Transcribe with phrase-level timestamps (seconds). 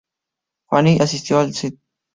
[0.67, 1.77] Fanning asistió al St.